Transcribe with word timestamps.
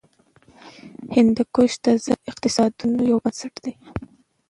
هندوکش 1.15 1.71
د 1.83 1.85
ځایي 2.03 2.25
اقتصادونو 2.31 2.99
یو 3.11 3.17
بنسټ 3.23 3.55
دی. 3.63 3.73